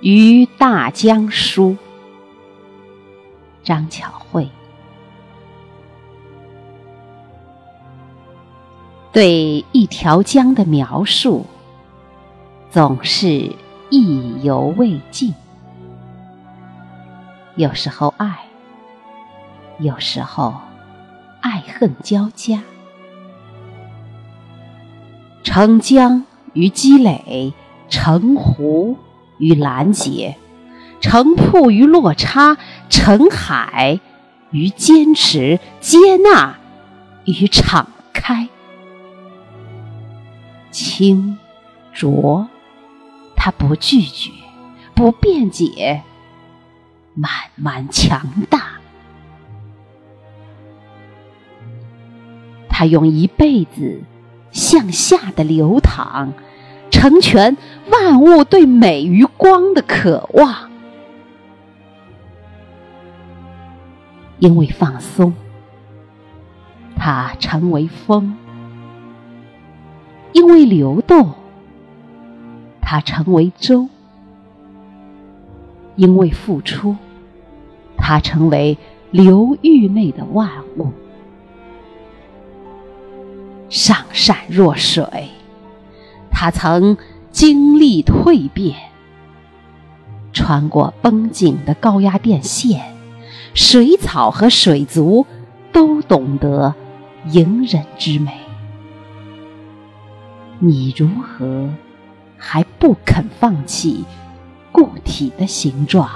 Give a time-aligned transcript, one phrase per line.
[0.00, 1.76] 于大江书，
[3.64, 4.48] 张巧慧。
[9.10, 11.46] 对一条江的描述，
[12.70, 13.50] 总是
[13.88, 15.34] 意犹未尽。
[17.54, 18.40] 有时候爱，
[19.78, 20.54] 有时候
[21.40, 22.62] 爱恨交加。
[25.42, 27.54] 澄江与积累，
[27.88, 28.98] 澄湖
[29.38, 30.36] 与拦截，
[31.00, 32.56] 澄瀑与落差，
[32.88, 34.00] 成海
[34.50, 36.58] 与坚持，接纳
[37.24, 38.48] 与敞开。
[40.70, 41.38] 清
[41.92, 42.48] 浊，
[43.34, 44.30] 他不拒绝，
[44.94, 46.02] 不辩解，
[47.14, 48.72] 慢慢强大。
[52.68, 54.02] 他用一辈子
[54.50, 56.34] 向下的流淌，
[56.90, 57.56] 成全
[58.06, 60.70] 万物对美与光的渴望。
[64.38, 65.34] 因为放松，
[66.94, 68.36] 它成为风。
[70.32, 71.32] 因为流动，
[72.80, 73.88] 它成为舟；
[75.96, 76.94] 因为付出，
[77.96, 78.78] 它成为
[79.10, 80.92] 流域内的万物。
[83.68, 85.30] 上善若水，
[86.30, 86.96] 它曾
[87.36, 88.74] 经历蜕变，
[90.32, 92.96] 穿过绷紧的高压电线，
[93.52, 95.26] 水草和水族
[95.70, 96.74] 都懂得
[97.26, 98.32] 隐忍之美。
[100.60, 101.68] 你如何
[102.38, 104.06] 还不肯放弃
[104.72, 106.08] 固体的形状，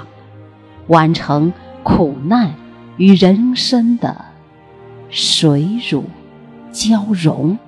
[0.87, 2.55] 完成苦难
[2.97, 4.25] 与人生的
[5.11, 6.05] 水乳
[6.71, 7.59] 交融？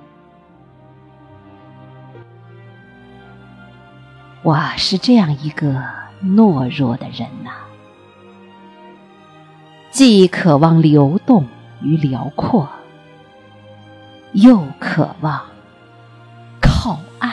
[4.44, 5.82] 我是这样一个
[6.22, 7.50] 懦弱的人呐，
[9.90, 11.46] 既渴望流动
[11.80, 12.68] 与辽阔，
[14.32, 15.40] 又渴望。
[16.60, 17.32] 靠岸，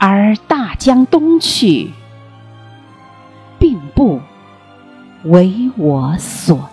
[0.00, 1.92] 而大江东去，
[3.60, 4.20] 并不
[5.22, 6.68] 为我所。